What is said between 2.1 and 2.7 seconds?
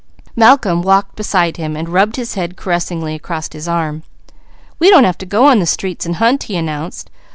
his head